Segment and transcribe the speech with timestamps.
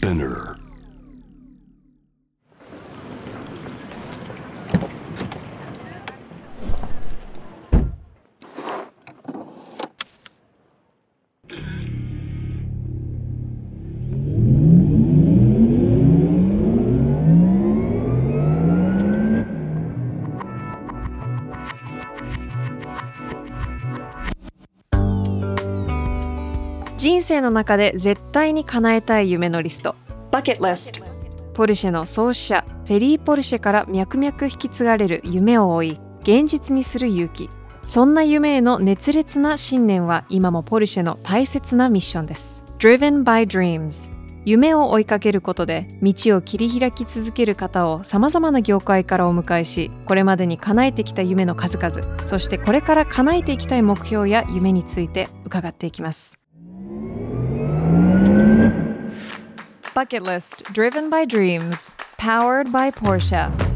[0.00, 0.59] Spinner.
[27.30, 29.94] 生の中で絶対に叶えたい夢のリスト。
[30.32, 31.00] Bucket List.
[31.54, 37.48] ポルシェの創始者フェリー・ポルシェから脈々引き継がれる夢を追い現実にする勇気。
[37.86, 42.64] そんな夢への熱烈な信念は今もポルシェの大切なミッションです。
[42.78, 44.10] Driven by Dreams.
[44.44, 56.40] 夢を追いかけることで道を切り開き続ける方をさまざまな業界からお迎えしこれまでに叶えてきた夢の数々そしてこれから叶えていきたい目標や夢について伺っていきます
[59.94, 63.69] Bucket List Driven by Dreams Powered by Porsche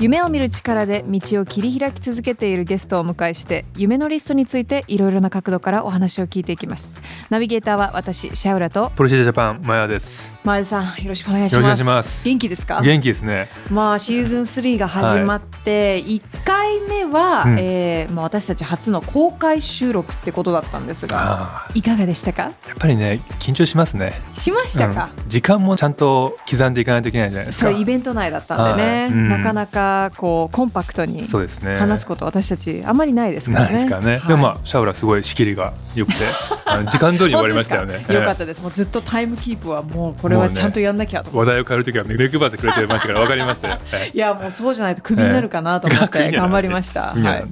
[0.00, 7.02] 夢を見る力で道を切り開き続けているゲストをお迎えして夢のリストについていろいろな角度からお話を聞いていきます。
[7.28, 10.32] ナビゲーターは私シャウラとポルシェジャパンマヤです。
[10.42, 12.24] 前田さんよろしくお願いします。
[12.24, 12.80] 元気ですか？
[12.80, 13.50] 元気ですね。
[13.70, 17.58] まあシーズン3が始まって1回目は、うん。
[17.58, 22.44] えーまあ、私たち初の公開収録ってことだったんですがいかがでしたか？
[22.44, 24.14] やっぱりね緊張しますね。
[24.32, 25.28] しましたか、うん。
[25.28, 27.70] 時間もちゃんと刻んでいかないといけないじゃないですか。
[27.70, 29.10] そうイベント内だったんでね、はい。
[29.10, 29.28] うん。
[29.28, 31.76] なかなかこうコンパクトにそうですね。
[31.76, 33.72] 話すこと私たちあんまりないですからね。
[33.72, 34.12] ないですからね。
[34.12, 36.18] はいでもまあシャウラすごい仕切りが良くて、
[36.90, 38.62] 時間通りに終わりましたよねよかったです。
[38.62, 43.74] もうずっとタイムキープはもうこれはちゃんとやんなきゃとええ話題を変えるときは目配せくれてましたから 分かりましたよ。
[43.74, 47.14] はいいやもうそうじゃないとクビになるかなと思っええて頑張りました。
[47.18, 47.44] はい。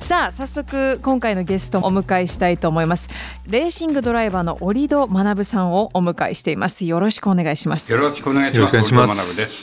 [0.00, 3.08] さあ早速今回のゲストをお迎えしたいと思います。
[3.46, 6.84] レーシングドライバーの折戸学さんをお迎えしています。
[6.84, 7.92] よろしくお願いします。
[7.92, 8.76] よろしくお願いします。
[8.76, 9.16] はじめまし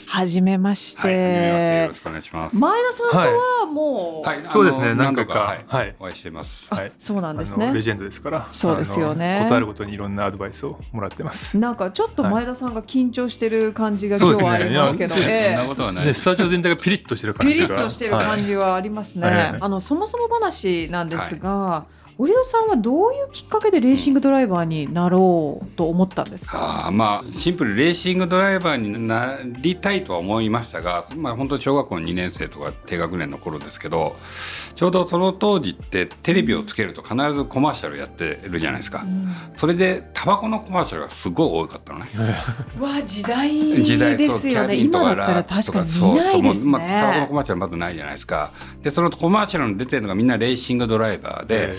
[0.08, 2.02] はい、はじめましてよてろし。
[2.02, 2.56] くお願いします。
[2.56, 6.68] 前田さんとはもう、はい、そうですね何回かはい、はいお会いしています。
[6.70, 7.74] あはいそうなんですね。
[7.74, 8.48] レジェンドですから。
[8.52, 11.58] そうですよねあのことあるごとにいろんなアドバイスをもらってます。
[11.58, 16.14] なんかちょっと前田さんが緊張してる感じが今日はありますけど、いやええそんなことはない。
[16.14, 17.76] スタジオ全体がピリッとしてる感ピじが。
[17.76, 19.28] リッとしてるはい感じはありますね。
[19.28, 21.86] はいあのそもそも話なんですが、
[22.24, 26.86] 折戸さんはどういうきっかけでレーシングドライバーになろうと思ったんですか？
[26.86, 34.16] あーまあシンプルレーシングドライバーになりたいとは思いましたが、まあ本当に小学校2年生とか低学年の頃ですけど、
[34.74, 39.06] ちょうどその当時ってテレビをつけると必ずコマーシャルやってるじゃないですか。
[39.54, 42.06] それでタバコのコマーシャルがすごい多かったのね。
[42.80, 44.78] うわ時代時代ですよね。
[44.78, 47.34] 今だったらラ確かにそう見ないですそうまあ、タバコのねコ。
[47.34, 51.76] マーシャルまずないじゃないですかでそのコマーシャルに出てるのがみんなレーシングドライバーで、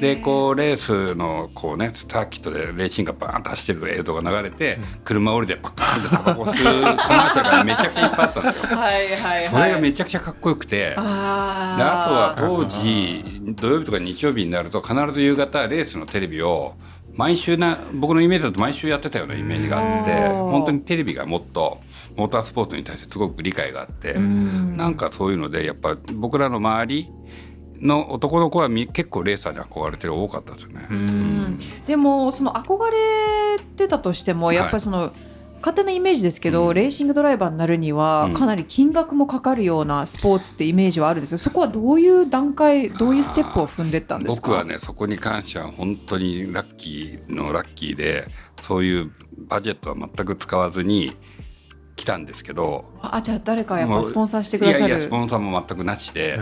[0.00, 8.62] でこうレースのこうねサーキットでレーシングがバーンと走ってる映像が流れて、車降りてパッカーンってタバコ吸うコマーシャルがめちゃくちゃいっぱいあったんですよ。
[8.76, 9.44] はいはいはい。
[9.44, 10.94] それがめちゃくちゃかっこよくて。
[10.96, 13.24] あであとはー当時
[13.56, 16.74] 土曜日とか日曜日になると必ず夕方レースのテレビを
[17.14, 21.80] 毎週な僕のイメージだと毎週やってたようなイメージがあって本当にテレビがもっと
[22.16, 27.08] モータースポーツに対してすごく理解があってんなんかそういうのでやっぱ僕らの周り
[27.80, 30.86] の男の子はみ結構レーサーに憧れてる多かったですよね。
[30.90, 31.60] うん。
[31.86, 35.12] でもその憧れてたとしてもやっぱりその、
[35.62, 36.74] 勝手なイメージですけど、うん。
[36.74, 38.34] レーシングドライバーになるにはうん。
[38.34, 41.38] かなり金額もかかるようなスポーツってイメージはあるんですよ。
[41.38, 44.48] そこはどういう段階どういうステップを踏んでったんですか？
[44.48, 48.26] 僕はねそこに関しては本当にラッキーのラッキーで
[48.58, 49.12] そういう
[49.48, 51.14] バジェットは全く使わずに
[52.00, 54.88] 来たんですけどあじゃあ誰かやっぱスポンサーしてくださる。
[54.88, 56.38] いやいやスポンサーも全くなしで、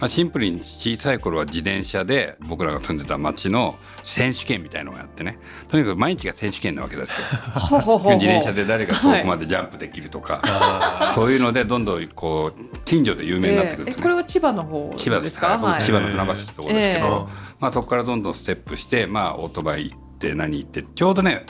[0.00, 5.38] まあ、シンプルに小さい頃は自転車で僕らが住んでた町の選手権みたいのをやってね。
[5.68, 7.26] とにかく毎日が選手権なわけですよ。
[7.60, 14.00] 自転車で誰が遠くまでジャンプできるとか、そういうのでどんどんこう近所で有名になってくるんですね。
[14.00, 15.48] ええこれは千葉の方千葉ですか？
[15.48, 15.78] ら、はい。
[15.78, 21.46] 僕千葉の船橋ってところですけど、ええまあ、そこからどんどんステップして、まあ、オートバイ行って何行ってちょうどね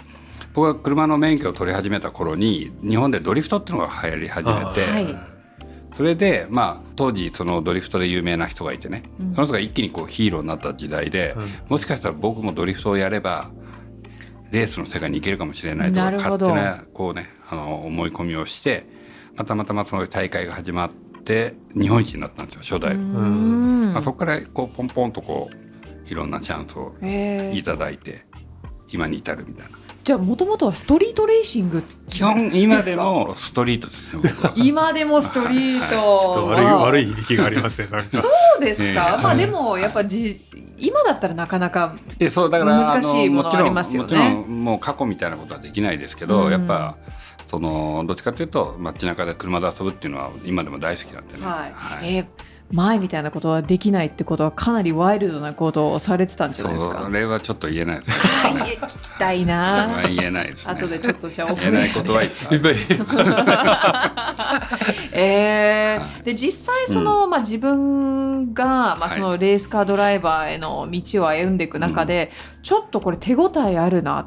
[0.53, 5.41] 僕が車の免許を取り始めた頃に日本でドリフトっていうのが流行り始めて、はい。
[5.93, 9.03] それで、まあ、当時そのドリフトで有名な人がいてね、
[9.35, 11.37] その人が一気にこうヒーローになった時代で、
[11.69, 13.51] もしかしたら僕もドリフトをやれば
[14.51, 16.51] レースの世界に行けるかもしれないとなるほど。
[16.51, 18.87] 勝手なこう、ね、あの思い込みをして
[19.37, 20.91] またまたまその大会が始まっ
[21.25, 22.95] て日本一になったんですよ初代。
[22.95, 23.93] うん。
[23.93, 28.27] まあ、そこからこうポンポンとこういろんなチャンスをええいただいて
[28.89, 29.80] 今に至るみたいな
[30.11, 34.53] じゃあもともとはストリートレーシング基本今でもストリートですね僕は。
[34.57, 37.89] 今でもストリーちょっとト悪いは悪い響きがありますね。
[38.11, 38.29] そ
[38.59, 39.23] うですか、ええ。
[39.23, 40.45] まあでもやっぱじ
[40.79, 44.09] 今だったらなかなかでそうだから難しいものあのありますよね。
[44.09, 46.51] もちろんもちろんもう過去みたいなことはできないですけど、うん。
[46.51, 46.97] やっぱ
[47.47, 51.47] そのどっちかというと街中で車で遊ぶっていうのは今でも大好きなんでね。
[51.47, 52.17] はい、はい。
[52.17, 52.27] えー
[52.73, 57.03] 前みたいなことはできないってことはかなりワイルドなことをされてたんじゃないですか？
[57.05, 57.11] そ。
[57.11, 58.15] れはちょっと言えないですね。
[58.17, 58.53] はい。
[58.77, 59.89] 聞きたいな。
[59.89, 60.73] まあ言えないですね。
[60.73, 62.61] 後でちょっとじゃあ言えないことはいっぱい。
[65.13, 66.23] えーはい。
[66.23, 69.11] で実際その、まあ、自分が、まあ、はい。
[69.11, 72.31] そのレースカードライバーへの道を歩んでいく中で、
[72.63, 74.27] ちょっとこれ手応えあるなっ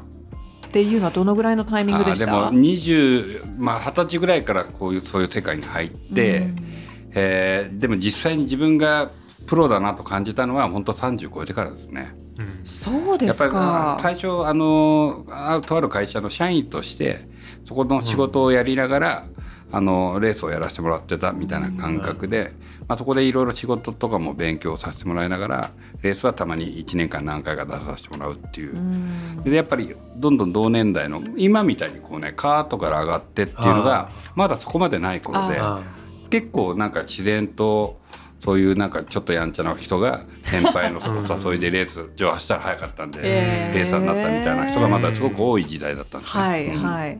[0.70, 2.26] ていうのはどのぐらいのタイミングでした？
[2.26, 6.73] でも20まあ二十歳ぐらいからこういうそういう世界に入って、うん
[7.14, 9.10] えーでも実際に自分が
[9.46, 12.14] プロだなと感じたのは本当30超えてからですね。
[12.38, 13.98] うんそうですやっぱりか。
[14.00, 17.28] 最初あのあとある会社の社員として
[17.64, 19.26] そこの仕事をやりながら、
[19.72, 22.52] あのレースをやらせてもらってたみたいな感覚で、
[22.86, 25.70] まあ、そこでいろいろ仕事とかも勉強させてもらいながら
[26.02, 28.76] レースはたまに1年間何回か出させてもらうっていう。
[28.76, 35.82] うんでやっぱりどんどん同年代の今みたいにこうねカートから上がってっていうのがまだそこまでない頃であ
[36.30, 38.00] 結構なんか自然と
[38.44, 46.42] そういうなんかちょっとやんちゃな人が先輩のその誘いでレース上走ったら早かったんでレーサーになったみたいな人がまだすごく多い時代だったんですね。
[46.42, 46.82] はいうん。
[46.82, 47.18] はい。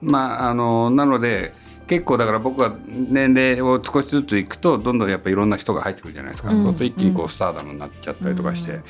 [0.00, 1.52] まああのなので
[1.86, 6.62] 結構だから僕は年齢を少しずついくとどんどんやっぱいろんな人が入ってくるじゃないですか、うん。
[6.62, 8.80] そうすると一気にこうスターダムになっちゃったりとかして、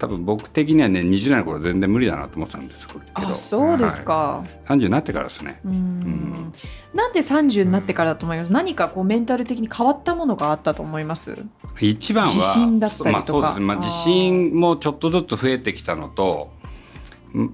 [0.00, 3.00] 多分僕的にはね20代の頃は全然無理だなと思ってたんですけど。
[3.12, 4.14] あそうですか。
[4.14, 4.72] はい。
[4.72, 5.60] 30になってからですね。
[5.64, 5.72] うん。
[6.00, 6.54] ん。
[6.94, 11.44] なんで30になってからだと思います、何かこうメンタル的に変わったものがあったと思います？
[11.80, 13.10] 一番は自信だったりとか。
[13.12, 13.60] まあそうです。
[13.60, 16.59] ね、まあ、自信もちょっとずつ増えてきたのと、ん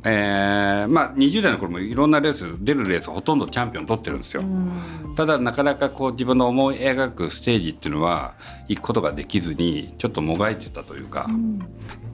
[0.05, 4.43] えーまあ、20代の頃もいろんなレース出るレースほとんどチャンピオン取ってるんですよ。
[4.43, 5.14] うん。
[5.17, 8.34] ただなかなかこう自分の思い描くステージっていうのは
[8.69, 11.28] 行くことができずにちょっともがいてたというか、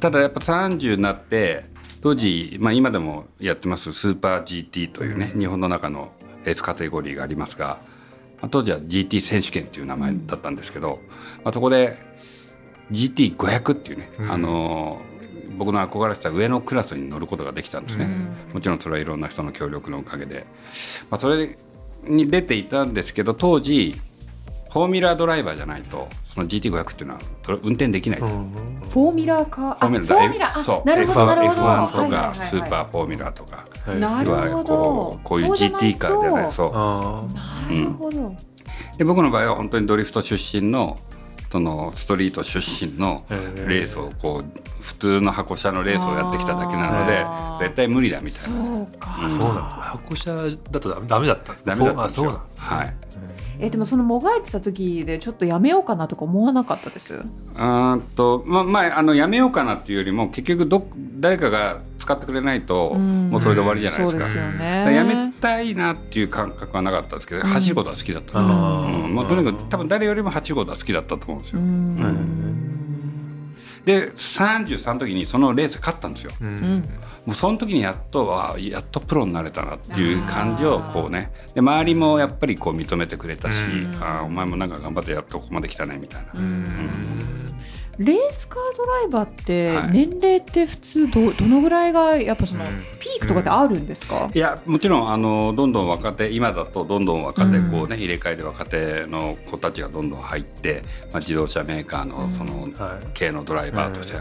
[0.01, 1.65] ただやっぱ30になって
[2.01, 6.13] 当時、まあ、今でもやってますスーパー GT というね、日本の中の
[6.45, 7.79] レースカテゴリーがありますが、
[8.41, 10.99] まあ当時は GT 選手権っていう名前だったんですけど、
[11.45, 11.97] まあ、そこで
[12.91, 14.33] GT500 っていうね、うん。
[14.33, 15.12] あのー
[15.63, 18.09] 僕の憧れてた上のクラスに乗ることができたんですね。
[18.53, 20.45] もちろんそれはいろんな人の協力のおかげで、
[21.09, 21.57] まあ、それ
[22.03, 24.01] に出ていたんですけど当時
[24.73, 28.51] フォーミュラードライバーじゃないとその GT500 っていうのはと運転できないと、うん。
[28.91, 29.77] フォーミュラーか？
[29.79, 30.89] あフォーミュラフォーミュラーあそう。
[30.89, 31.63] なるほど F1 なるほど。
[31.63, 36.73] F1 とはいはいかはいスーパーフォーミュラーとか、はいなるほいわゆるこどうこういうそうじゃない GT カーじゃないそう。
[36.75, 37.25] あ
[37.69, 38.35] なるほど、
[38.97, 40.99] で僕の場合は本当にドリフト出身の
[41.53, 47.27] そのストリート出身のレースをこう普通の箱車のレースをやってきただけなので
[47.67, 50.35] 絶対無理だみたいそなうか、あそうなんですね箱車
[50.71, 52.31] だとダメだったんですかダメだったんですよ。
[52.31, 52.45] あそうなん。
[52.47, 52.95] ですねはい。
[53.61, 57.17] えでもそのもがいてた時でちょっとやめようかなとか思わなかったです？
[57.17, 60.89] うーんとままああのやめようかなっていうよりも結局ど
[61.21, 63.29] 誰かが使ってくれないとうん。
[63.29, 64.41] もうそれで終わりじゃないそうですですか。
[64.41, 64.59] よね。
[64.59, 67.47] だからやめたいなっていう感覚はなかったですけど、うん。
[67.49, 69.15] 走ることは好きだった、あうーん。
[69.15, 71.65] まあ、とにかく多分誰よりも走ることは好きだったと思うんですうよ。
[71.67, 73.55] ん。
[73.85, 76.33] で33の時にそのレース勝ったんですよ。
[76.41, 76.55] ううん。
[76.55, 76.79] ん
[77.27, 81.33] もうその時にやっとはやっとプロになれたなっていう感じをこうね。
[81.55, 83.93] で周りもやっぱりこう認めてくれたし、うん。
[84.01, 86.33] あーお前もなんか頑張ってやっとここまで来たねみたいな。
[87.99, 89.93] レースカードライバーってはい。
[89.93, 92.71] 年齢って普通どどのぐらいがやっぱそのうん。
[92.99, 97.71] ピークとかってあるんですか、いやもちろんあのどんどん若手今だとどんどん若手うん。
[97.71, 100.83] こうね、入れ替えで若手の子たちがどんどん入って、
[101.13, 103.07] まあ、自動車メーカーのそのはい。
[103.15, 104.19] 系のドライバーとして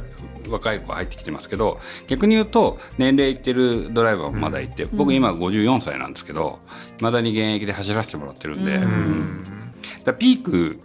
[0.49, 6.59] 若い子が入ってきてますけど逆に言うと年齢いってるドライバーもまだいて、僕今54歳なんですけど
[6.99, 8.83] いまだに現役で走らせてもらってるんで、うん。
[8.83, 9.43] うん。
[10.03, 10.79] だピーク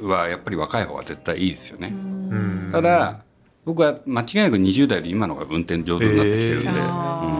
[0.00, 1.88] はやっぱり若い方が絶対いいですよね。
[1.88, 2.68] うん。
[2.72, 3.22] ただ
[3.64, 7.37] 僕は間違いなく20代より今の方が運転上手になってきてるんで、えーうん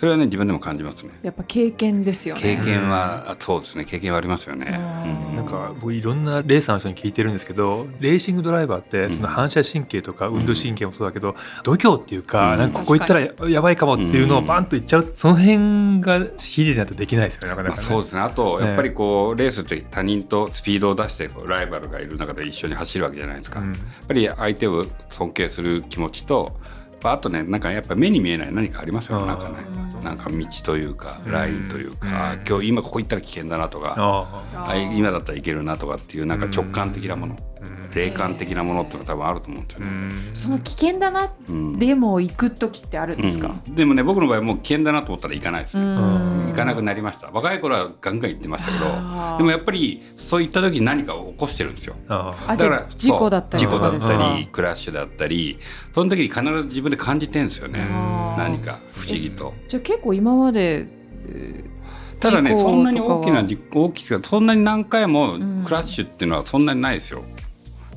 [0.00, 1.12] それはね自分でも感じますね。
[1.20, 2.40] やっぱ経験ですよね。
[2.40, 3.84] 経験は、あそうですね。
[3.84, 4.66] 経験はありますよね。
[4.70, 5.32] うん。
[5.32, 12.58] ーなんか僕いろんなレーサーの人に聞いてるんですけどレーシングドライバーってその反射神経とか運動神経もそうだけど度胸っていうかうん。
[12.60, 17.86] なんかここ行ったらやばいかもっていうのをバンと言っちゃうその辺が秀でないとできないですよねなかなまあ、かね。
[17.86, 18.22] そうですね。
[18.22, 23.60] あとやっぱりこうレースって他人とスピードを出してこうライバルがいる中で一緒に走るわけじゃないですか。
[23.60, 23.72] うん。
[23.72, 26.58] やっぱり相手を尊敬する気持ちと
[27.08, 29.79] あとねなんかやっぱ目に見えない何かありますよねなんかね。
[30.00, 32.46] うんなんか道というかラインというか、うん。
[32.46, 34.44] 今日今ここ行ったら危険だなとか、
[34.94, 37.36] 今だったらいけるなとかっていうなんか直感的なもの、
[37.94, 39.90] 霊感的なものっていうのが多分あると思うんですようね。
[39.90, 40.30] ん。
[40.34, 41.78] その危険だなうん。
[41.78, 43.74] でも行く時ってあるんですか、うん。
[43.74, 47.30] でもね僕の場合はもう危険だなと思ったら行かないです行かなくなりました。
[47.32, 48.84] 若い頃はガンガン行ってましたけど
[49.38, 51.96] でもやっぱりそういった時に何かを起こしてるんですよ。
[52.08, 55.58] ああじゃあ事故だったり事故だったうんりクラッシュだったり
[55.94, 57.80] その時に必ず自分で感じてるんですよね。
[58.36, 59.54] 何か不思議と。
[59.68, 60.86] じゃあ結構今まで
[61.26, 61.70] えー
[62.20, 65.62] ただねそんなに大きな大きくそんなに何回もん。
[65.64, 67.22] クラッシュっていうのはそんなにないですよ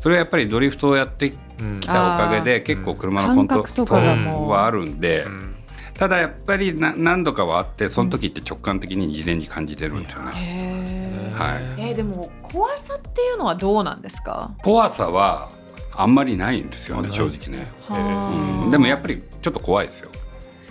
[0.04, 1.80] それはやっぱりドリフトをやってきうん。
[1.80, 4.50] たおかげで結構車のコントロ感覚とかがもう。
[4.50, 5.56] はあるんで、うん。
[5.94, 11.32] ただやっぱりな何度かはあってその時って直感的に事前に感じてるんですよね、へー。
[11.32, 11.90] はい。
[11.90, 14.52] えーでも怖さっていうのはどうなんですか？
[14.62, 15.50] 怖さは
[15.94, 20.10] あんまりないんですよねあ正直ね、はあうん、でもやっぱりちょっと怖いですよ。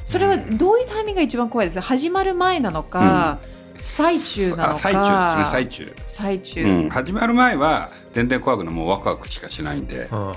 [0.05, 1.77] それはどういうタイミングが一番怖いです？
[1.77, 3.39] か始まる前なのか、
[3.83, 4.71] 最中なのか。
[4.73, 8.75] あ最中ですね最中、最中、うん、始まる前は全然怖くない。
[8.75, 10.09] もうワクワクしかしないんで。
[10.11, 10.33] あ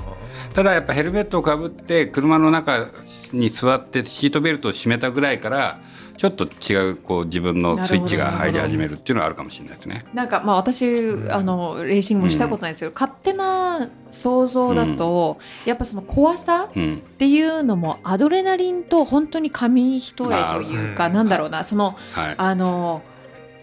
[0.53, 2.87] ただやっぱヘルメットをかぶって車の中
[3.33, 5.79] に座ってシートベルトを締めたぐらいから
[6.17, 10.05] ちょっと違うこう自分のスイッチが入り始めるっていうのはあるかもしれないですね。
[10.13, 10.85] なんかまあ私
[11.29, 23.01] あのレーシングもしたことないですけど、勝手な想像だと、やっぱその怖さうん、っていうのもアドレナリンと本当に紙一重というか、うんなんだろうなそのはい、あの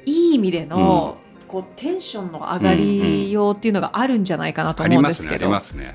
[0.04, 1.16] いい意味での、
[1.52, 5.50] こうテンションの上がりようっていうのがあるんじゃないかなとあ思うんりますねありですけど。
[5.50, 5.94] ますね。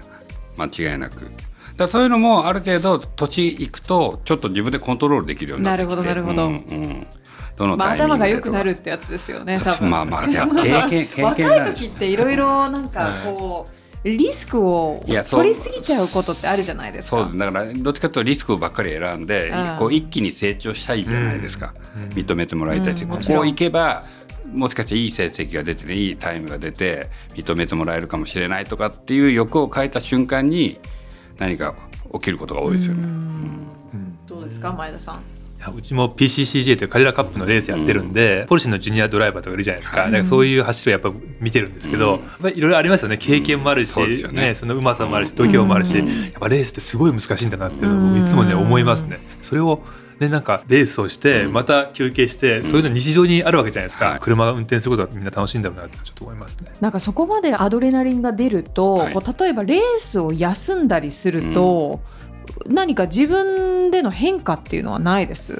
[0.55, 1.31] 間違いなく。
[1.75, 5.95] だそういうのもある程度土地行くとちょっと自分でコントロールできるようになってきて。
[5.95, 6.47] なるほどなるほど。
[6.47, 7.07] うんうん。
[7.57, 9.59] どのまあ、頭が良くなるってやつですよね。
[9.63, 9.89] 多分。
[9.89, 11.25] まあまあ経験経験。
[11.25, 13.65] 若ないる時っていろいろなんかこ
[14.03, 17.27] うリスクを取りすぎちゃうことってあるじゃないですか。
[17.27, 19.77] そうだからどっちかというとリスクばっかり選んで、うん。
[19.79, 22.09] こう一気に成長したいじゃないですか、うん。
[22.09, 23.09] 認めてもらいたいし、うん。
[23.09, 24.03] ここ行けば
[24.53, 30.79] もしかしていい成績が出てねいいタイムが出て認めてもらえるかもしれないとかっていう欲を変えた瞬間に
[31.37, 31.75] 何か
[32.13, 33.03] 起きることが多いですよね。
[33.03, 34.17] うん。
[34.25, 35.15] どうですか前田さん？
[35.17, 35.19] い
[35.59, 42.21] やうちも PCCJ というカレラカップのレースやってるんで、ポルシェのジュニアドライバーとかいるじゃないですか,、だからそういう走りをやっぱ見てるんですけど、うん。
[42.21, 43.17] やっぱりいろいろありますよね。
[43.17, 44.13] 経験もあるし、うん。
[44.15, 44.41] そね。
[44.49, 49.17] ね、そのうまさもあるし度胸もあるし、うんやっぱレースってすごい難しいんだなっていうのを僕いつもね思いますね。
[49.41, 49.83] それを
[50.19, 51.53] ね、なんかレースをしてうん。
[51.53, 54.19] また休憩して、そういうの日常にあるわけじゃないですか、はい。
[54.19, 56.71] 車が運転することがみんな楽しいんだろうなってちょっと思いますね。
[56.81, 59.13] なんかそこまでアドレナリンが出ると、はい。
[59.13, 62.01] こう例えばレースを休んだりすると、
[62.65, 65.53] 何か自分での変化っていうのはないです？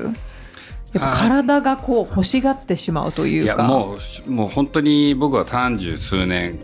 [0.93, 3.37] やっぱ体がこう欲しがってしまうといか。
[3.37, 6.59] いうやもうもう本当に僕は三十数年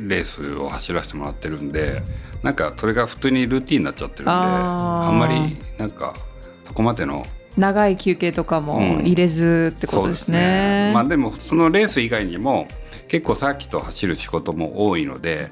[0.00, 2.02] レースを走らせてもらってるんで
[2.42, 6.14] なんかそれが普通にルーティンになっちゃってるんであんまりなんか
[6.64, 7.24] そこまでの
[7.58, 10.92] 長い休憩とかも入れずってことですね。
[10.94, 12.68] まあでもそのレース以外にも
[13.08, 15.50] 結構サーキットを走る仕事も多いので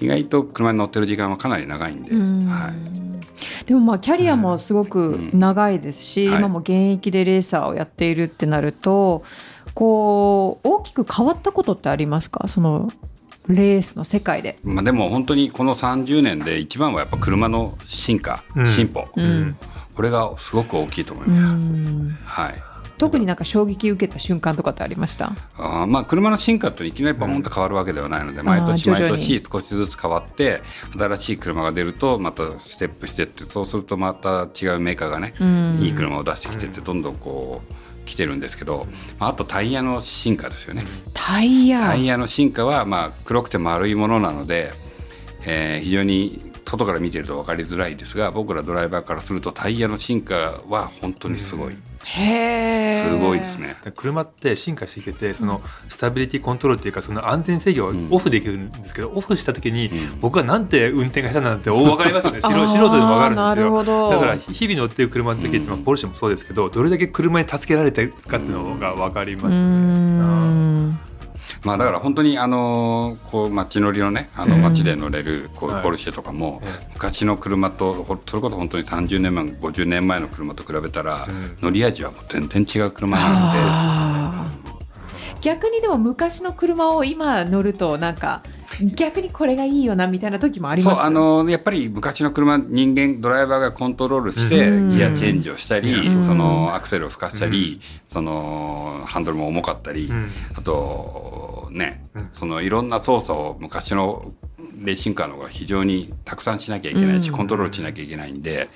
[0.00, 2.46] 意外と車に乗ってる時間はかなり長いんで、うん。
[2.46, 6.38] はい、でもまあキャリアもすごく長いですし、うんはい。
[6.40, 9.24] 今も現役でレーサーをやっているってなると
[9.72, 12.46] こう大きく変わったことってありますか？
[12.48, 12.90] その
[13.48, 14.58] レースの世界で。
[14.64, 18.66] まあ、でも本当にこの30年で一番はやっぱ車の進化、うん。
[18.66, 19.56] 進歩、うん
[19.96, 21.92] これがすごく大きいと思いうます。
[21.92, 22.10] ん。
[22.24, 22.62] はい。
[22.98, 25.32] 特になんか衝撃受けた瞬間とかってありました？
[25.58, 29.26] あーまあ車の進化っていきなりバーンと変わるわけではないので、毎年毎徐々に。
[29.26, 30.62] 年少しずつ変わって
[30.98, 35.78] 新しい車が出るとまたステップしてってそうするとまた違うメーカーがね、うん。
[35.82, 38.86] いい車を出してきてってどんどんこう来てるんですけど、
[39.18, 40.84] まあ、あとタイヤの進化ですよね。
[41.12, 41.80] タイヤ。
[41.80, 44.72] タイヤの進化はまあ黒くて丸いものなので、
[45.44, 53.08] えー非常に外から見てると分かりづらいですが僕らドライバーからするとタイヤの進化は本当にすごい、へー。
[53.08, 53.76] すごいですね。
[53.84, 60.20] で車って進化してきててそのスタビリティコントロールっていうかその安全制御をオフできるんですけど、オフした時にうん。
[60.20, 62.40] 僕はなんて運転が下手なんて大分かりますよね。
[62.40, 63.06] 素人でも分かるんですよ。
[63.06, 64.10] あーなるほど。
[64.10, 70.05] だから日々乗ってる車の時って、まあうんポルシェもそうですけどどれだけ車に助けられてるかっていうのが分かりまうすね。
[71.66, 74.62] んまあだから本当にあのこう街乗りのねあのうん。
[74.62, 75.80] 街で乗れるこはい。
[75.80, 81.56] うポルシェとかもえ昔の車とほそれこそ本当に30年前50年前の車と比べたらうん。
[81.60, 84.66] 乗り味はもう全然違う車なので。
[85.42, 88.42] 逆にでも昔の車を今乗るとなんか
[88.96, 90.96] 逆にこれがいいよなみたいな時もあります？
[90.96, 94.88] そうあのやっぱり昔の車人間ドライバーがコントロールしてうん。
[94.90, 100.30] ギアチェンジをしたり、うんそのアクセルを吹かしたり、そのハンドルも重かったり、うん。
[100.56, 104.32] あとね、うんそのいろんな操作を昔の
[104.78, 108.68] レーシングカーの方が非常にたくさんしなきゃいけないし、うんコントロールしなきゃいけないんで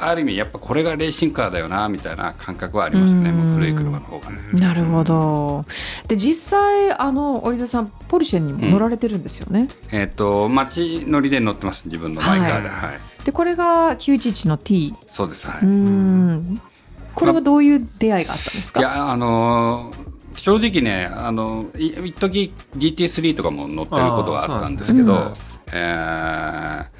[0.00, 4.38] ある意味やっぱこれがレーシングカーだよなみたいな感覚はありますね、うんもう古い車の方がね。
[4.54, 5.64] なるほど。
[6.08, 9.68] で実際あの織田さんポルシェにも乗られてるんですよね？
[9.92, 14.94] えっ、と街乗りで乗ってます自分のマイカーで、ははいでこれが911の T。
[15.08, 15.60] そうですはい。
[15.62, 16.60] うーん。
[17.14, 18.80] これはどういう出会いがあったんですか？
[18.80, 20.05] いやあのー
[20.36, 25.40] 正直ねあのい一時 GT3 とかも乗ってることはあったんですけどあーそうなんで
[25.72, 26.96] えー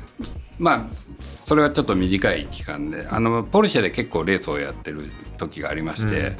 [0.59, 0.85] まあ
[1.19, 5.03] それはちょっと短い期間であのポルシェで結構レースをやってる
[5.37, 6.33] 時がありまして、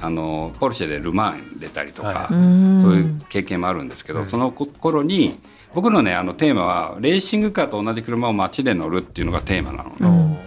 [0.00, 2.36] あのポルシェでル・マン出たりとか、はうー
[2.78, 2.82] ん。
[2.82, 5.38] そういう経験もあるんですけど、うんその頃に
[5.74, 9.90] 僕のねあのテーマはレーシングカーと同じ車を街で乗るっていうのがテーマなの。
[9.90, 10.38] ね、うん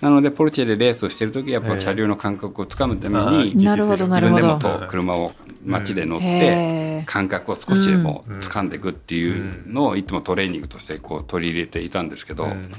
[0.00, 1.80] なのでポルチェでレースをしてる時やっぱええ。
[1.80, 5.32] 車両の感覚をつかむためあにーなるほどなるほど自分でもこう車を
[5.64, 8.68] 街で乗って感覚を少しでも掴ん。
[8.70, 12.72] でいくっていうのをいつもトレーニングとしてこう取り入れていたんですけど、うん。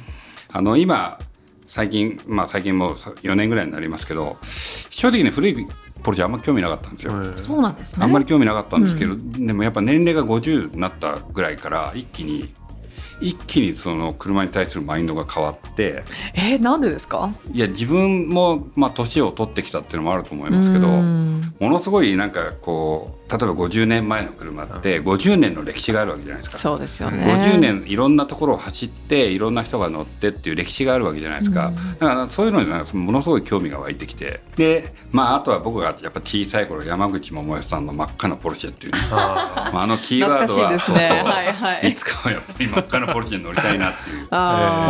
[0.52, 1.20] あの今
[1.68, 4.38] 最近まあ最近もう4年ぐらいになりますけど
[4.90, 5.68] 正直ね古い
[6.04, 7.14] ポルチェあんま興味なかったんですよ。
[7.14, 7.34] うん。
[7.38, 8.04] そうなんですね。
[8.04, 12.54] あんまり興味なかったんですけど、でもやっぱ年齢が50になったぐらいから一気に
[13.22, 17.34] 一気にその車に対するマインドが変わってえー、なんでですか？
[17.54, 26.58] いや自分もまあ年を取ってきたっていうのもあると思いますけどうもんのすごいなんかこう例えば50年前の車って50年の歴史があるわけじゃないですか。
[26.58, 27.24] そうですよね。
[27.26, 31.76] 50年いろんなところを走っていろんな人が乗ってっていう歴史があるわけじゃないですか、うん。
[31.76, 34.42] だからそういうのになんかものすごい興味が湧いてきて。
[34.56, 39.00] でまああとは僕がやっぱ小さい頃山口百恵さんの真っ赤なポルシェっていうね。
[39.12, 40.80] あまあ、あのキーワードはね。
[40.80, 41.06] そうそう。
[41.06, 41.90] はいはい。
[41.90, 44.28] いつかはやっぱり真っ赤なポルシェに乗りたいなっていう。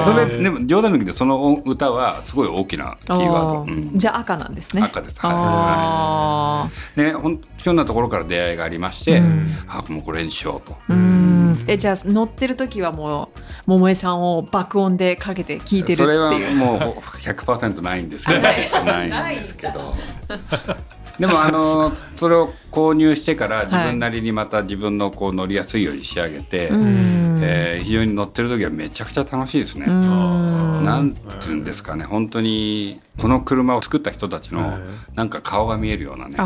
[0.06, 3.98] それでも冗談抜きでその歌はすごい大きなキーワード、あーうん。
[3.98, 4.84] じゃあ赤なんですね。
[4.84, 5.20] 赤です。
[5.20, 5.32] はい。
[5.36, 9.56] あね、ほんひょんなところから出会いがありまして、うん。
[9.68, 10.74] あもうこれにしようと。
[10.90, 11.66] ーうん。
[11.68, 16.56] えじゃあ乗ってる時はもう桃江さんを爆音でかけて聞いてるってそれはいう。
[16.56, 18.40] もう100%ないんですけど。
[18.42, 19.96] ないんですけど。
[21.20, 27.40] でもあのそれを購入してから自分なりにまた自分のこう乗りやすいように仕上げて、うん。
[27.42, 29.86] えー非常に乗ってる時はめちゃくちゃ楽しいですね。
[29.88, 30.86] うん。
[30.86, 32.06] なんつうんですかね。
[32.06, 36.38] 本当にこの車を作った人たちのえなんか顔が見えるようなね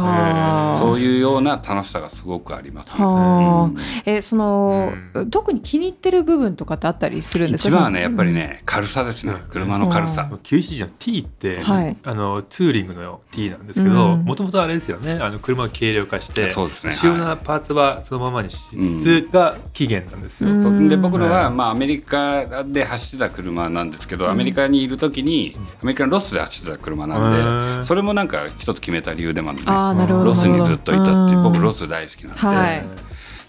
[0.77, 3.05] そういうような楽しさがすごくありますね。
[3.05, 3.77] はあうん。
[4.05, 7.69] えその、う特に気に入ってる部分とかってあったりするんですか？
[7.69, 9.34] 一番はねやっぱりね軽さですね。
[9.34, 9.39] うん。
[9.50, 10.29] 車の軽さ。
[10.43, 11.98] 911の T って、はい。
[12.03, 14.24] あのツーリングの T なんですけどうん。
[14.24, 15.13] もともとあれですよね。
[15.22, 16.92] あの車を軽量化してそうですね。
[16.92, 20.50] 主要なパーツはそのままにしつつが起源なんですよ。
[20.50, 20.89] うん。
[20.89, 30.24] で僕のは、うんまあ、アメリカで走ってた車なんですけど、アメリカにいる時にアメリカのロスで走ってた車なんで、うんそれもなんか一つ決めた理由でもあるんですね。
[30.24, 32.85] ロスにずっといたっていう僕ロスス大好きなんで、はい。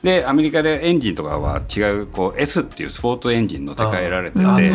[0.03, 4.71] でアメリカでエンジンとかは違うこう S っていうスポーツエンジン乗せ替えられてて、はい。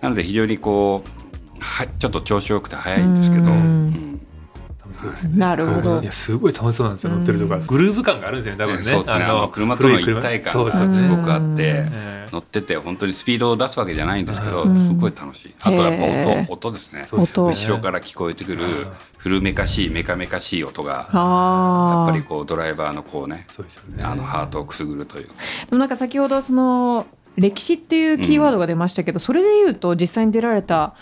[0.00, 4.26] なので非常にこうはちょっと調子よくて速いんですけど、うん
[5.02, 5.36] そうですね。
[5.36, 6.00] なるほど。
[6.00, 8.82] いやすごい楽しそうなんですよ乗ってるとかグルーヴ感があるんですよね多分ね。
[8.82, 9.24] そうですね。
[9.24, 11.62] あの車との一体感がそうですごくあって。
[11.62, 14.74] ええ乗ってて本当にスピードを出すわけじゃないんですけど、うん。
[14.74, 15.54] すごい楽しい。
[15.60, 17.04] あとはやっぱ音音ですね。
[17.12, 18.64] 後ろから聞こえてくる
[19.18, 24.02] 古めかしいメカメカしい音がやっぱりこうドライバーのこうねそうですよね。
[24.02, 25.26] あのハートをくすぐるという。
[25.26, 25.32] で
[25.72, 30.94] もなんか先ほどその歴史っていうキーワードが出ましたけど、それで言うと実際に出られた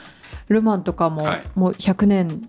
[0.49, 1.43] ルマンとかも、はい。
[1.55, 2.43] もう100年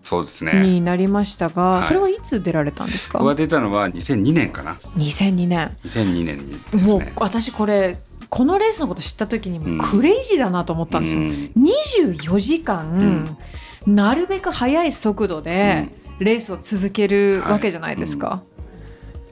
[0.63, 1.83] になりましたが、はい。
[1.85, 3.19] それはいつ出られたんですか？
[3.19, 4.73] 僕が出たのは2002年かな。
[4.95, 5.77] 2002年。
[5.85, 7.97] 2002年にですもうね私これ
[8.29, 9.77] このレースのこと知った時にうん。
[9.77, 11.51] もうクレイジーだなと思ったんですよ、うん。
[11.55, 13.37] 24時間、
[13.85, 15.89] なるべく速い速度で
[16.19, 18.41] レースを続けるわけじゃないですか、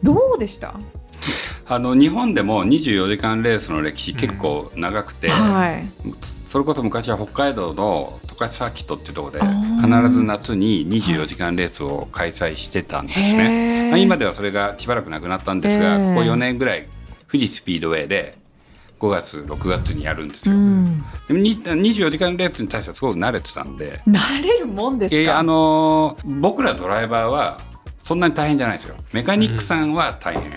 [0.03, 0.73] どうでした、
[1.65, 5.89] あの日本でも24時間レースの歴史結構長くて、はい
[6.49, 13.83] それこそ昔は北海道の十勝サーキットっていうところで必ず夏に24時間レースを開催してたんですね。
[13.85, 16.87] へーまあ、今ではそれがしばらくなくなったんですが、えーここ4年ぐらい
[17.31, 18.35] 富士スピードウェイで
[18.99, 20.55] 5月6月にやるんですよ。
[20.55, 24.01] うん、でもに24時間レースに対してはすごく慣れてたんで。
[24.07, 25.21] 慣れるもんですか？
[25.21, 27.59] いやいやあのー僕らドライバーは
[28.01, 28.95] そんなに大変じゃないですよ。
[29.13, 30.49] メカニックさんは大変、うん。
[30.49, 30.53] あ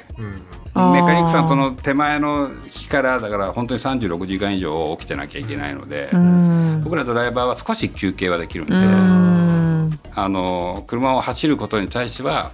[0.57, 6.81] ーメカニックさんその手前の日からだから本当に36時間以上起きてなきゃいけないので、うん。
[6.83, 10.01] 僕らドライバーは少し休憩はできるんで、うん。
[10.15, 12.53] あの車を走ることに対しては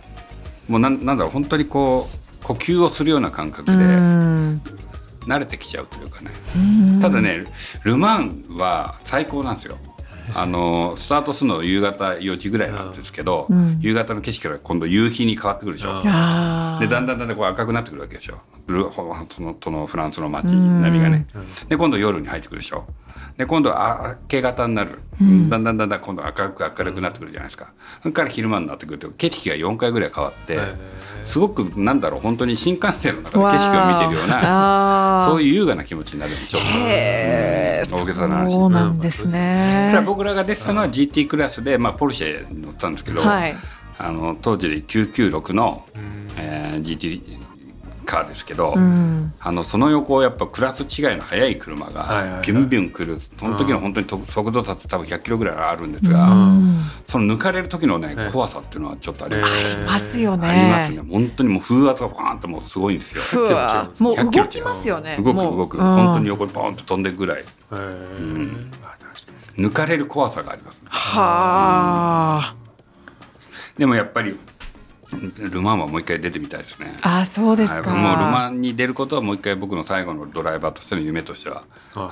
[0.69, 2.09] もうなんなんだろう本当にこ
[2.43, 4.63] う呼吸をするような感覚でうん。
[5.27, 7.01] 慣れてきちゃうというかね、うん。
[7.01, 7.45] ただね
[7.85, 9.77] ル・マンは最高なんですよ
[10.35, 13.79] あのスタートするの夕方4時ぐらいなんですけど、うん。
[13.81, 16.03] 夕方の景色から今度夕日に変わってくるでしょ。
[16.03, 18.41] でだんだんだんだんこう赤くなってくるわけですよ
[19.31, 21.27] そのそのフランスの街並みがね。
[21.69, 22.87] で今度夜に入ってくるでしょ
[23.39, 24.99] で今度は明け方になる、
[25.49, 27.73] だんだんだんだん今度赤く明るくなってくるじゃないですか。
[28.03, 30.59] それから昼間になってくると景色が4回ぐらい変わって、
[31.25, 36.69] すごくなんだろう本当に新幹線の中で景色を見てるようななそういう優雅な気持ちになるのちょっと。
[36.69, 38.51] へー大げさな話。
[38.51, 39.89] そうなんですね。
[39.93, 43.55] さあ僕らが出てたのは GT クラスで、まあ、ポルシェに乗ったんですけど、はい。
[43.99, 46.29] あの当時で996の、うん。
[46.37, 47.48] えー GT
[48.09, 49.35] カーですけど、うん。
[49.39, 53.21] あのその横をやっぱクラス違いの速い車がビュンビュン来る。
[53.39, 56.81] その時の本当にと速度差って多分100キロぐらいあるんですが、うん。
[57.07, 60.49] その抜かれる時のねええ怖さっていうのはちょっとあります、えありますよね。
[60.49, 61.13] ありますね。
[61.13, 63.23] 本当にもう風圧がバーンともうすごいんですよ。
[64.01, 65.19] もう100キロ動きますよね。
[65.19, 65.77] 動く動く。
[65.77, 65.85] うん。
[65.85, 67.41] 本当に横にポーンと飛んでいくぐらい。
[67.41, 68.73] へー。
[68.83, 72.55] あ確か抜かれる怖さがあります、ね、はあ。
[73.77, 74.39] でもやっぱり
[75.51, 76.99] ルマンはもう一回出てみたいですね。
[77.03, 77.91] あそうですか。
[77.91, 78.03] はい。
[78.03, 81.63] もうルマンに出ることはもう一回僕の最後のドライバーとしての夢としては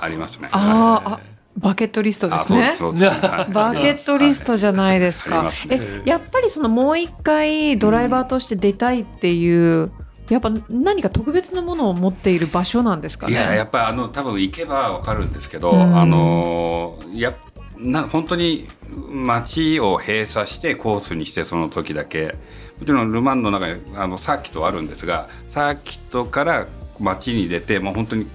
[0.01, 0.49] ありますね。
[0.51, 1.19] あーあ
[1.57, 2.75] バケットリストですね。
[3.51, 5.51] バケットリストじゃないですか。
[5.69, 9.91] え、やっぱりそのもう一回ドライバーとして出たいっていう、
[10.29, 13.33] やっぱ何か特別なものを持っている場所なんですかね？
[13.33, 15.97] いややっぱあの多分行けばわかるんですけど、うん。
[15.97, 17.33] あのや
[17.79, 18.67] な本当に
[19.11, 22.35] 街を閉鎖してコースにしてその時だけ
[22.79, 26.67] もちろんル・マンの中にあのサーキットはあるんですがサーキットから
[26.99, 28.27] 街に出てもう本当に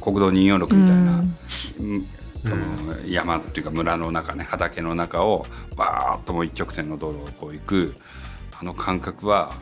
[0.00, 1.24] 国道246みたいな、
[1.80, 2.06] うん
[2.44, 2.64] その
[3.06, 7.94] 山っていうか村の中ね畑の中をバーッともう一直線の道路をこう行く
[8.58, 9.54] あの感覚は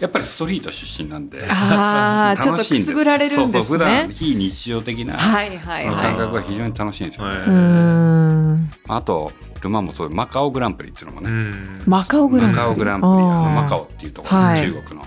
[0.00, 1.46] やっぱりストリート出身なんで。
[1.48, 3.46] ああ、ちょっとく楽しいんですぐられるんですね。
[3.52, 5.86] そうそう普段非日常的なはいはい。
[5.86, 7.36] 感覚が非常に楽しいんですよね。
[7.36, 8.70] うーん。
[8.88, 9.30] あと
[9.64, 11.82] ルマンもそうマカオグランプリっていうのもうね、ん。
[11.86, 12.58] マカオグランプリ。
[12.60, 14.62] マカオグランプリマカオっていうところ、はい。
[14.62, 15.06] 中国の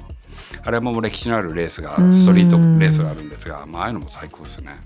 [0.68, 2.14] あれも歴史のあるレースがうん。
[2.14, 4.78] ストリートレースがあるんですが、まあああいうのも最高ですね。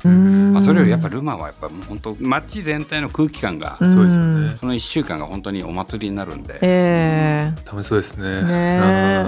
[0.54, 3.90] まあ、それよりやっぱルマンはやっぱもう本当街全体の空気感が、うん。
[3.92, 8.44] そうですよねその1週間が本当にお祭りになるんで、え楽しそうですね。
[8.44, 9.26] ね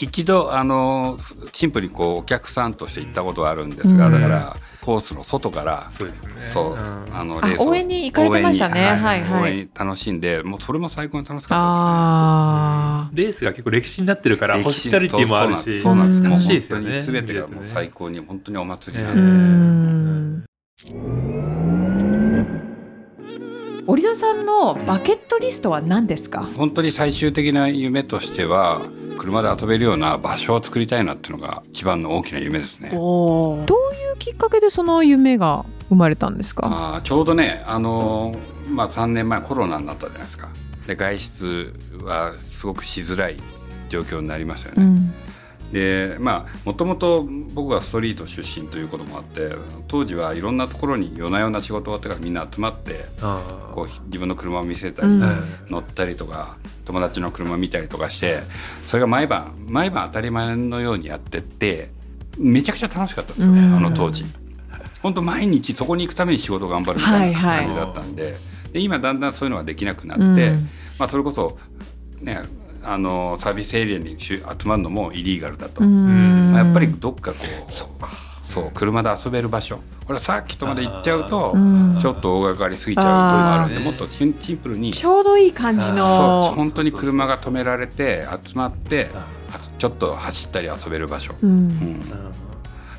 [0.00, 1.18] 一度あの
[1.52, 4.12] シンプルにこうお客さんとして行ったことはあるんですが、うん。
[4.12, 6.34] だからコースの外からーそうですよね。
[6.40, 7.16] そう、ん。
[7.16, 8.80] あのあレースを応援に行かれてましたね。
[8.80, 20.44] 応援にはいはい応援に楽しんでもうそれも最高に楽しー、かっあレースが結構歴史になってるかたですねらホスピタリティもあるしそうなんですそうなんです楽しいですよねもう本当に全てがもう最高に本当にお祭りになん。
[23.88, 26.42] 織野さんのバケットリストは何ですか？
[26.56, 28.82] 本当に最終的な夢としては
[29.18, 32.90] 車で遊べるような場所を作りたいなっていうのが一番の大きな夢ですね。
[32.94, 36.66] おどういうきっかけでその夢が生まれたんですか？
[36.96, 40.48] あーちょうどね、あのーまあ、3年前コロナになったじゃないですか
[40.88, 43.36] で外出はすごくしづらい
[43.88, 44.82] 状況になりましたよね。
[44.82, 45.14] うん。
[45.72, 49.52] でまあもともと僕はストリート出身ということもあって
[49.88, 53.06] 当時はいろんなところに夜な夜な仕事終わってからみんな集まって
[53.74, 55.56] こう自分の車を見せたり、うん。
[55.68, 58.42] 乗ったりとか友達の車見たりとかして
[58.86, 61.90] それが毎晩毎晩当たり前のようにやってって
[62.38, 63.74] めちゃくちゃ楽しかったんですよね、うん。
[63.76, 64.24] あの当時。
[65.02, 67.66] 本当毎日そこに行くために仕事頑張るみたいなはいはい。
[67.66, 68.36] 感じだったんで,、
[68.72, 70.68] で今だんだんそういうのができなくなって、うん。
[70.98, 71.58] まあ、それこそ、
[72.20, 72.40] ね、
[72.86, 76.52] あのサービスエリアに集まるのもイリーガルだと、うん。
[76.52, 79.80] まあ、やっぱりどっかこうそう車で遊べる場所。
[80.06, 81.98] これさっきとまで行っちゃうとうん。
[82.00, 86.42] ちょっと大掛かりすぎちゃうのもあるんでもっとシンシンプルにちょうどいい感じそうの。
[86.54, 91.34] 本当に車が止められて集まってあちょっと走ったり遊べる場所。
[91.42, 91.46] う。
[91.46, 92.02] うんん。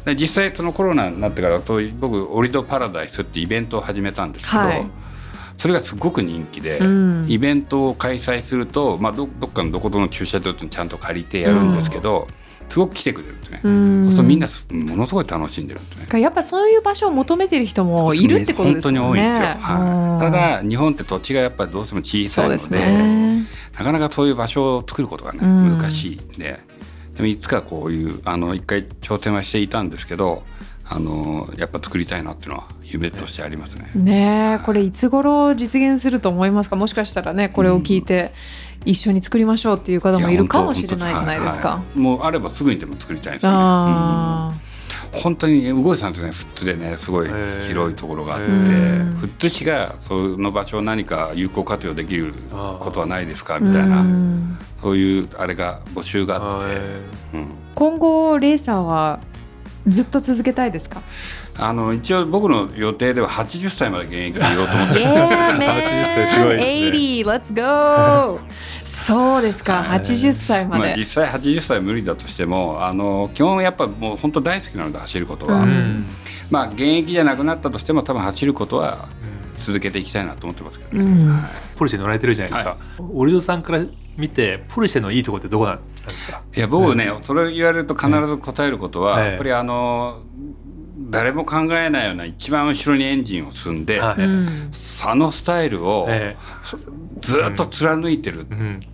[0.06, 4.86] で実際そのコロナになってからそういう僕オリドパラダイスってイベントを始めたんですけど、はい
[5.58, 12.28] それがすごく人気で、うんイベントを開催すると、まあ、どどっかのどこぞの駐車場ってちゃんと借りてやるんですけど、
[12.70, 13.62] すごく来てくれるんですね。
[13.64, 16.22] うんそうみんなすものすごい楽しんでるんですね。
[16.22, 19.00] やっぱそういう場所を求めてる人もいるってことですよね。
[19.00, 19.48] 本当に多いですよ。
[19.48, 23.48] はい、たうんだ日本って土地がやっぱりどうしても小さいのですね。
[23.78, 26.60] なかなかそういう場所を作ることがねうん難しいんで、
[27.16, 30.44] でもいつかこういうあの一回挑戦はしていたんですけど
[30.90, 33.90] あのやっぱ作りたいなっていうのは夢としてありますね。
[33.96, 36.76] ねえこれいつ頃実現すると思いますか？
[36.78, 38.32] もしかしたらねこれを聞いて
[38.86, 41.70] 一緒に作りましょうっていう方もいるかもしれないじゃないですか。
[41.70, 42.00] はいはい。
[42.00, 43.58] もうあればすぐにでも作りたいですよね。
[43.60, 44.54] あ
[45.14, 45.20] うん。
[45.20, 47.30] 本当に動いてたんですねフットでねすごい
[47.68, 48.46] 広いところがあって。
[48.46, 49.16] へー。
[49.16, 54.02] フット市がその場所を何か有効活用できることはないですかーみたいな。
[54.02, 54.58] うん。
[54.82, 57.02] そういうあれが募集があって、え
[57.34, 57.52] うん。
[57.76, 59.20] 今後レーサーは
[59.88, 61.02] ずっと続けたいですか？
[61.58, 65.84] あの一応僕の予定では80歳まで現役で いようと思ってる Yeah, man.
[65.84, 66.72] 80歳すごいですね。
[66.92, 68.40] 80, let's go.
[68.86, 70.00] そうですか、はい。
[70.00, 70.88] 80歳まで。
[70.88, 76.06] まあ実際80歳無理だとしてもあの基本やっぱもう本当大好きなので走ることは、ううん。
[76.52, 79.08] まあ現役じゃなくなったとしても多分走ることは
[79.60, 81.30] 続けていきたいなと思ってますけどね、うん。
[81.30, 81.44] はい。
[81.76, 83.80] ポルシェ乗られてるじゃないですか、オリドさんから
[84.18, 86.42] 見てポルシェのいいところってどこなんですか？
[86.56, 89.30] いや僕ね、それを言われると必ず答えることは、ええ。
[89.30, 90.24] やっぱりあの
[91.10, 94.22] 誰も考えないような一番後ろにエンジンを積んで、はい。
[94.22, 94.72] うん。
[95.06, 96.36] あのスタイルをえ
[97.22, 98.46] ずっと貫いてる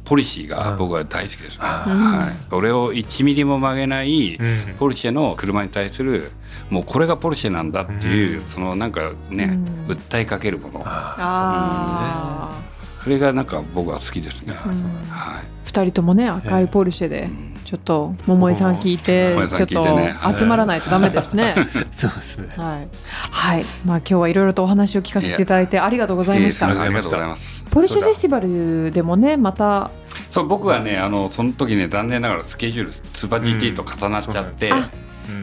[0.05, 0.77] ポリシーがうん。
[0.77, 1.57] 僕は大好きです。
[1.59, 4.75] ね、うんはい、それを1ミリも曲げないうん。
[4.77, 6.31] ポルシェの車に対する
[6.69, 8.45] もうこれがポルシェなんだっていう、うん。
[8.45, 9.85] そのなんかね、うん。
[9.87, 10.79] 訴えかけるもの
[13.03, 14.71] それがなんか僕は好きですね、うん。
[14.71, 14.75] はい。
[14.75, 17.53] ー二人ともね赤いポルシェでうん。
[17.73, 21.55] ちょっと桃井さん聞いてちょっと集まらないとダメですね。
[21.91, 22.49] そうですね。
[22.55, 22.87] はい、
[23.31, 26.67] はい、まあ今日はいろいろとお話を聞かせていただいてありがとうございました。
[26.67, 26.77] ええ。
[26.77, 27.65] ありがとうございます。
[27.71, 29.89] ポルシェフェスティバルでもねまた
[30.29, 34.71] そう僕はねあのその時ね残念ながらスケジュールスーパー GT と重なっちゃって、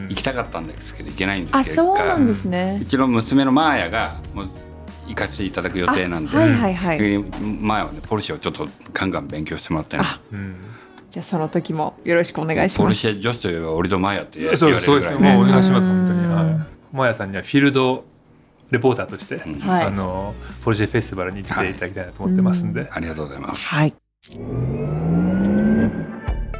[0.07, 1.75] 行きたかったんですけど行けないんですあけど。
[1.75, 2.79] そうなんですね。
[2.81, 2.85] う。
[2.85, 4.49] ちの娘のマーヤがもう
[5.11, 6.97] 行かせていただく予定なんで、あはいはいはい。
[6.97, 9.97] えーマーヤはねポルシェをちょっとガンガン勉強してもらった
[11.11, 12.77] じゃあその時もよろしくお願いします。
[12.77, 16.05] ポルシェ女子といえばオリドマーヤって言われそうるですそうですねぐらいねもうお願いしますうん。
[16.05, 16.27] 本当に。
[16.27, 16.41] は
[16.93, 16.95] い。
[16.95, 18.05] もやさんにはフィールド
[18.71, 19.59] レポーターとして、うん。
[19.59, 19.85] はい。
[19.85, 23.67] あのポルシェフェスティバルに出ていただきたいなと思ってますんで、ありがとうございます。
[23.67, 23.93] はい。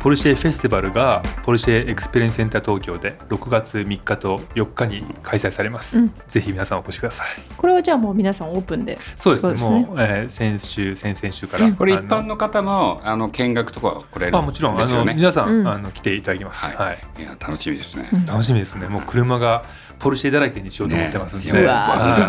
[0.01, 6.13] ポルシェフェスティバルがポルシェエクスペリエンスセンター東京で6月3日と4日に開催されます、うん。
[6.27, 7.27] ぜひ皆さんお越しください。
[7.55, 8.97] これはじゃあもう皆さんオープンで。
[9.15, 9.49] そうですね。
[9.49, 9.85] そうですね。
[9.85, 15.11] もう、えー先週先々週から、これ一般の方もあの見学とかは来れるあもちろん、あですよね。
[15.11, 15.67] の皆さん、うん。
[15.67, 17.21] あの来ていただきます、ははいい。
[17.21, 18.09] いや楽しみですね。
[18.11, 18.25] うん。
[18.25, 18.87] 楽しみですね。
[18.87, 19.65] もう車が
[20.01, 21.59] ポルシェだらけにしようと思ってますんで、ね。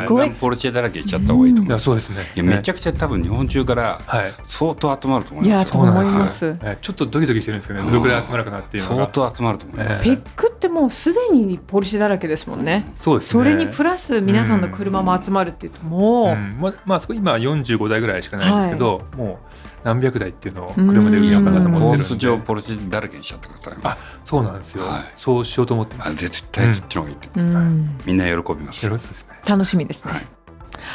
[0.03, 0.31] すごい。
[0.31, 1.73] ポルチェだらけ行っちゃった方がいいと思う。
[1.73, 4.33] いやそうですねいやめちゃゃくちゃ多分日本中からはい。
[4.45, 5.69] 相当集まると思いいやます。
[5.69, 5.73] よ。
[5.73, 6.47] と思いそうなんます。
[6.47, 7.91] えーちょっとドキドキしてるんですけどね。
[7.91, 10.03] どれくらい集まるかなっていうの相が当集まると思います。
[10.09, 12.93] えペックってもうすでにポルシェだらけですもんね。
[12.97, 13.43] そうですね。
[13.43, 16.59] それにプラス皆さんの車も集まるっていうともう、うん。
[16.61, 23.75] ままあそこ今45台ぐらいしかないんですけど、もう何百台っていうのを車で売りようかなと思ってるんでコース上ポルチェだらけにしちゃってください。
[23.83, 27.41] あそうなんですよ、はいそうしようと思ってまあす絶対そっちの方がいいって。
[27.41, 28.89] うんみんな喜びます。
[28.89, 28.99] ね
[29.47, 30.13] 楽しみですね。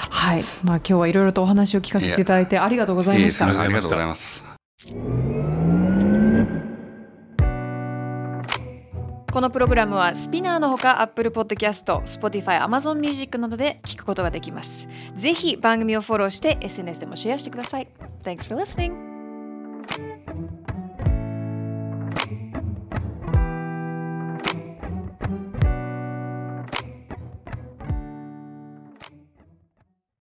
[0.09, 3.45] はい、まあ今日はいろいろとお話を聞かせていただいてありがとうございました。
[3.47, 4.43] ありがとうございます。
[9.37, 14.87] このプログラムはスピナーのほか Apple Podcast、Spotify、Amazon Music などで聞くことができます。
[15.15, 17.87] ぜひ番組をフォローして SNS でもシェアしてください。
[18.23, 19.06] Thanks for listening!